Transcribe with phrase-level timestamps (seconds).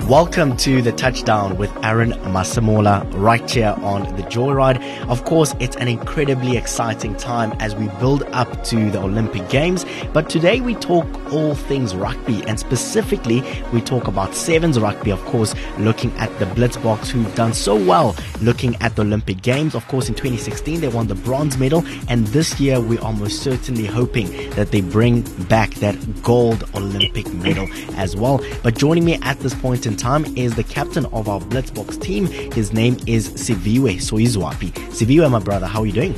[0.00, 4.82] Welcome to the touchdown with Aaron Masemola right here on the Joyride.
[5.08, 9.86] Of course, it's an incredibly exciting time as we build up to the Olympic Games.
[10.12, 15.24] But today we talk all things rugby and specifically we talk about sevens rugby, of
[15.24, 19.74] course, looking at the Blitzboks who've done so well looking at the Olympic Games.
[19.74, 23.42] Of course, in 2016 they won the bronze medal and this year we are most
[23.42, 28.44] certainly hoping that they bring back that gold Olympic medal as well.
[28.62, 32.00] But joining me at this point in in time is the captain of our Blitzboks
[32.00, 32.26] team.
[32.52, 34.72] His name is Siviwe Soyizwapi.
[34.90, 36.14] Siviwe, my brother, how are you doing?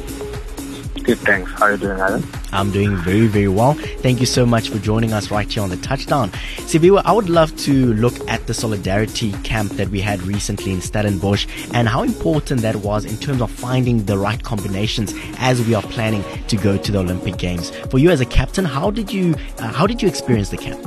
[1.02, 1.50] Good, thanks.
[1.52, 2.24] How are you doing, Alan?
[2.52, 3.74] I'm doing very, very well.
[3.74, 6.30] Thank you so much for joining us right here on the touchdown.
[6.70, 10.80] Siviwe, I would love to look at the solidarity camp that we had recently in
[10.80, 15.74] Stellenbosch and how important that was in terms of finding the right combinations as we
[15.74, 17.70] are planning to go to the Olympic Games.
[17.90, 20.80] For you as a captain, how did you uh, how did you experience the camp?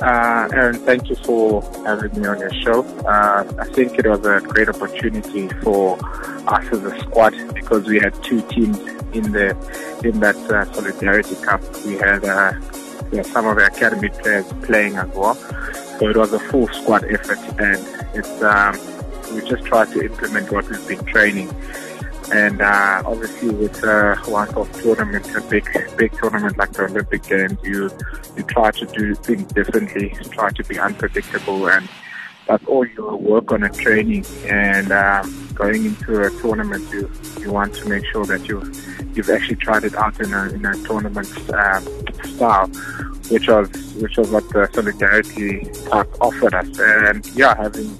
[0.00, 2.82] Uh, Aaron, thank you for having me on your show.
[3.06, 5.98] Uh, I think it was a great opportunity for
[6.48, 8.78] us as a squad because we had two teams
[9.12, 9.50] in the
[10.02, 11.60] in that uh, solidarity cup.
[11.84, 12.52] We had, uh,
[13.24, 15.34] some of the academy players playing as well,
[15.98, 17.84] so it was a full squad effort, and
[18.14, 18.78] it's um,
[19.34, 21.48] we just tried to implement what we've been training.
[22.32, 25.64] And uh, obviously, with uh, one-off tournament, a big
[25.96, 27.90] big tournament like the Olympic Games, you
[28.36, 31.88] you try to do things differently, try to be unpredictable, and
[32.46, 34.24] that's all your work on a training.
[34.46, 38.62] And um, going into a tournament, you you want to make sure that you
[39.14, 41.80] you've actually tried it out in a in a tournament uh,
[42.24, 42.68] style,
[43.28, 46.78] which was which was what the solidarity park offered us.
[46.78, 47.96] And yeah, having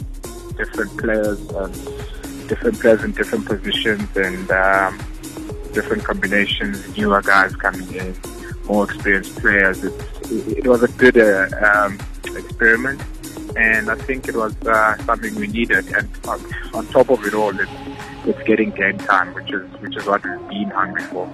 [0.57, 1.75] different players and
[2.51, 4.99] different players in different positions and um,
[5.73, 8.15] different combinations, newer guys coming in,
[8.65, 9.85] more experienced players.
[9.85, 9.95] It,
[10.59, 11.99] it was a good uh, um,
[12.37, 13.01] experiment,
[13.57, 15.87] and I think it was uh, something we needed.
[15.95, 16.41] And on,
[16.75, 17.71] on top of it all, it's,
[18.27, 21.27] it's getting game time, which is which is what we've been hungry for.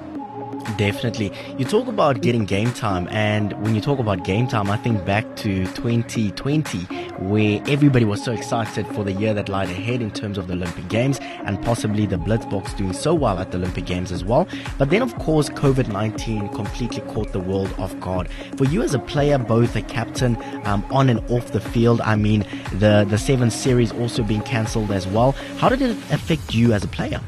[0.76, 1.32] Definitely.
[1.56, 5.04] You talk about getting game time, and when you talk about game time, I think
[5.06, 6.78] back to 2020,
[7.24, 10.54] where everybody was so excited for the year that lied ahead in terms of the
[10.54, 14.48] Olympic Games and possibly the Blitzboks doing so well at the Olympic Games as well.
[14.76, 18.28] But then, of course, COVID 19 completely caught the world off guard.
[18.56, 22.16] For you as a player, both a captain um, on and off the field, I
[22.16, 25.32] mean, the, the seven series also being cancelled as well.
[25.58, 27.20] How did it affect you as a player?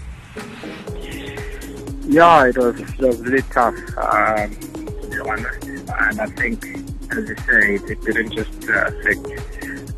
[2.09, 6.65] Yeah, it was it was really tough um, to be honest, and I think,
[7.13, 9.27] as you say, it didn't just uh, affect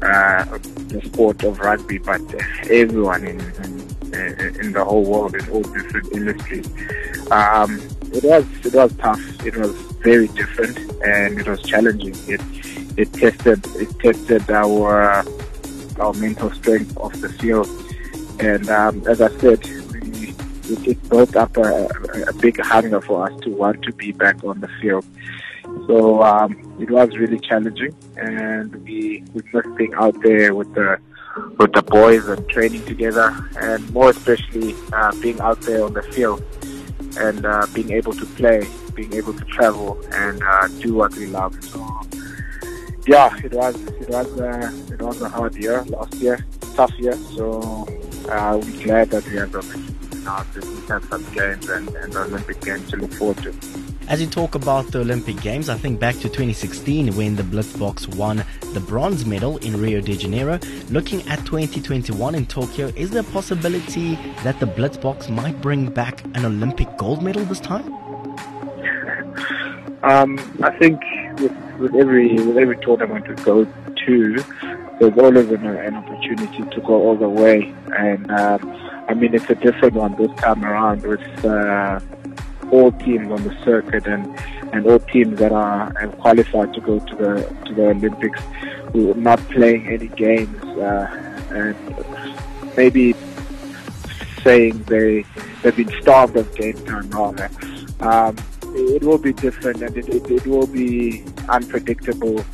[0.03, 2.21] uh, the sport of rugby, but
[2.69, 3.41] everyone in,
[4.13, 6.67] in, in the whole world in all different industries.
[7.31, 7.81] Um,
[8.13, 9.47] it was it was tough.
[9.47, 9.71] It was
[10.03, 12.17] very different, and it was challenging.
[12.27, 12.41] It
[12.99, 15.25] it tested it tested our
[16.01, 17.69] our mental strength off the field,
[18.41, 19.65] and um, as I said,
[20.71, 21.89] it, it built up a,
[22.29, 25.05] a, big hunger for us to want to be back on the field.
[25.87, 30.99] So um, it was really challenging, and we we missed being out there with the
[31.59, 36.03] with the boys and training together, and more especially uh, being out there on the
[36.03, 36.43] field
[37.19, 41.27] and uh, being able to play, being able to travel and uh, do what we
[41.27, 41.53] love.
[41.65, 41.85] So
[43.07, 46.45] yeah, it was it was uh, it was a hard year last year,
[46.75, 47.17] tough year.
[47.37, 47.87] So
[48.29, 49.90] uh, we're glad that we have the opportunity
[50.25, 50.45] now
[50.89, 53.55] have some games and, and Olympic Games to look forward to.
[54.09, 58.13] As you talk about the Olympic Games, I think back to 2016 when the Blitzboks
[58.17, 60.59] won the bronze medal in Rio de Janeiro.
[60.91, 66.25] Looking at 2021 in Tokyo, is there a possibility that the Blitzboks might bring back
[66.35, 67.93] an Olympic gold medal this time?
[70.03, 71.01] um, I think
[71.39, 74.45] with, with every with every tournament we go to,
[74.99, 78.31] there's always an, an opportunity to go all the way and.
[78.31, 81.99] Um, I mean, it's a different one this time around with uh,
[82.71, 84.25] all teams on the circuit and,
[84.73, 85.91] and all teams that are
[86.21, 88.41] qualified to go to the to the Olympics
[88.93, 91.09] who are not playing any games uh,
[91.51, 91.77] and
[92.77, 93.17] maybe
[94.45, 95.25] saying they
[95.63, 97.51] they've been starved of game time rather.
[97.99, 102.45] Um, it will be different and it, it, it will be unpredictable.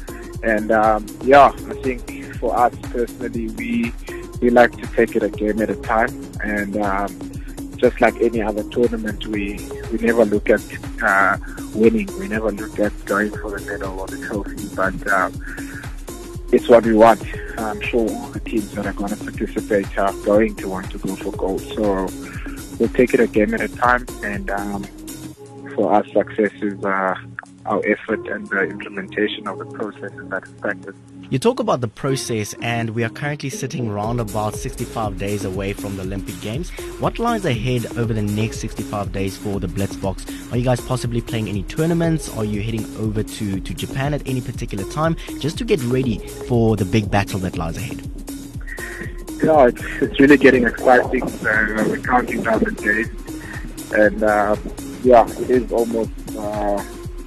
[0.42, 3.92] And um, yeah, I think for us personally, we
[4.40, 6.10] we like to take it a game at a time,
[6.42, 7.32] and um,
[7.76, 9.60] just like any other tournament, we
[9.92, 10.62] we never look at
[11.02, 11.36] uh,
[11.74, 12.08] winning.
[12.18, 15.32] We never look at going for the medal or the trophy, but um,
[16.52, 17.22] it's what we want.
[17.58, 20.98] I'm sure all the teams that are going to participate are going to want to
[20.98, 21.60] go for gold.
[21.60, 22.08] So
[22.78, 24.06] we'll take it a game at a time.
[24.22, 24.84] And um,
[25.74, 27.14] for us, success is uh,
[27.66, 30.94] our effort and the implementation of the processes that affect us.
[31.28, 35.72] You talk about the process, and we are currently sitting around about 65 days away
[35.72, 36.70] from the Olympic Games.
[37.00, 40.52] What lies ahead over the next 65 days for the Blitzboks?
[40.52, 42.28] Are you guys possibly playing any tournaments?
[42.36, 46.18] Are you heading over to, to Japan at any particular time just to get ready
[46.46, 48.08] for the big battle that lies ahead?
[49.42, 51.26] Yeah, it's, it's really getting exciting.
[51.26, 53.10] So we're counting down the days,
[53.92, 54.54] and uh,
[55.02, 56.10] yeah, it is almost.
[56.36, 56.84] Uh,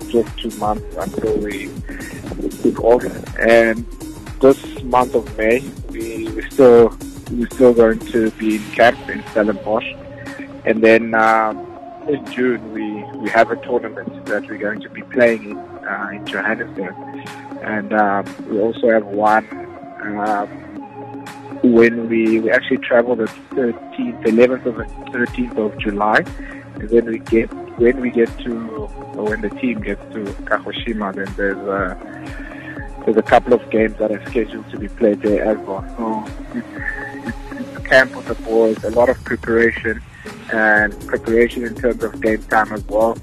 [0.09, 1.69] just two months until we
[2.47, 3.03] kick off.
[3.37, 3.85] And
[4.39, 5.59] this month of May,
[5.89, 6.95] we we still
[7.31, 9.85] we're still going to be in camp in Stellenbosch,
[10.65, 11.57] and then um,
[12.07, 16.09] in June we we have a tournament that we're going to be playing in uh,
[16.13, 16.95] in Johannesburg,
[17.61, 19.47] and um, we also have one.
[20.01, 20.47] Um,
[21.61, 26.23] when we, we actually travel the 13th, 11th of the 13th of July,
[26.75, 27.49] and then we get
[27.79, 31.97] when we get to when the team gets to Kagoshima, then there's a
[33.05, 35.83] there's a couple of games that are scheduled to be played there as well.
[35.97, 36.67] So it's,
[37.53, 40.01] it's, a camp with the boys, a lot of preparation
[40.51, 43.17] and preparation in terms of game time as well.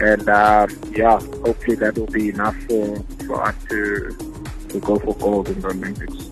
[0.00, 4.16] And um, yeah, hopefully that will be enough for, for us to
[4.68, 6.27] to go for gold in the Olympics.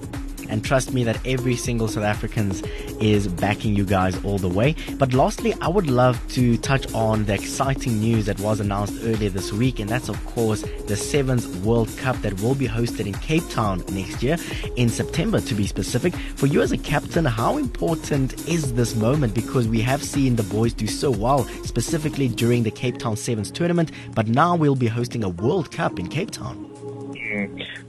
[0.49, 2.63] And trust me that every single South Africans
[3.01, 4.75] is backing you guys all the way.
[4.99, 9.31] But lastly, I would love to touch on the exciting news that was announced earlier
[9.31, 13.15] this week, and that's of course the Sevens World Cup that will be hosted in
[13.15, 14.37] Cape Town next year,
[14.77, 16.15] in September to be specific.
[16.15, 19.35] For you as a captain, how important is this moment?
[19.35, 23.51] Because we have seen the boys do so well, specifically during the Cape Town Sevens
[23.51, 26.86] tournament, but now we'll be hosting a World Cup in Cape Town.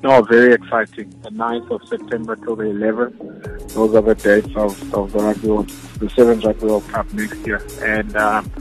[0.03, 1.09] No, very exciting.
[1.21, 3.73] The 9th of September till the 11th.
[3.73, 7.37] Those are the dates of, of the Rugby World, the Sevens Rugby World Cup next
[7.45, 7.61] year.
[7.81, 8.51] And um,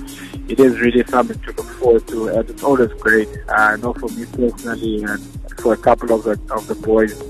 [0.49, 2.29] it is really something to look forward to.
[2.29, 3.29] And it's always great.
[3.49, 5.23] I know for me personally and
[5.59, 7.23] for a couple of the, of the boys,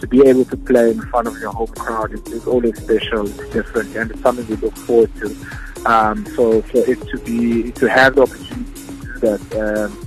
[0.00, 3.26] to be able to play in front of your home crowd is, is always special,
[3.26, 5.34] it's different, and it's something we look forward to.
[5.86, 10.03] Um, so for it to be, to have the opportunity to do that, um,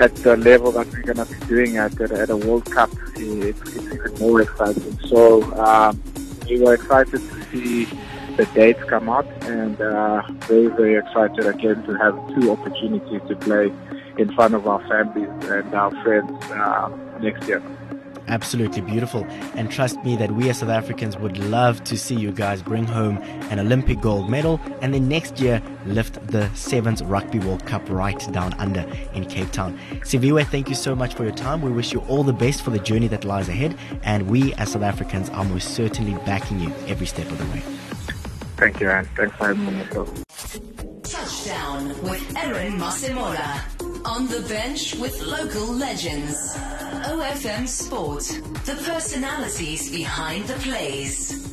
[0.00, 2.90] at the level that we're going to be doing at, at, at a World Cup,
[3.16, 4.98] it's, it's, even more exciting.
[5.06, 6.02] So um,
[6.48, 7.84] we were excited to see
[8.36, 13.36] the dates come out and uh, very, very excited again to have two opportunities to
[13.36, 13.72] play
[14.18, 16.90] in front of our families and our friends uh,
[17.20, 17.62] next year.
[18.28, 19.24] Absolutely beautiful.
[19.54, 22.84] And trust me that we as South Africans would love to see you guys bring
[22.84, 23.18] home
[23.50, 28.18] an Olympic gold medal and then next year lift the Sevens Rugby World Cup right
[28.32, 28.80] down under
[29.12, 29.78] in Cape Town.
[30.00, 31.60] Siviwe, thank you so much for your time.
[31.60, 33.76] We wish you all the best for the journey that lies ahead.
[34.02, 37.62] And we as South Africans are most certainly backing you every step of the way.
[38.56, 39.08] Thank you, Anne.
[39.16, 39.84] Thanks for having me.
[41.02, 43.73] Touchdown with Aaron Masemola.
[44.04, 46.54] On the bench with local legends.
[47.06, 48.24] OFM Sport.
[48.66, 51.43] The personalities behind the plays.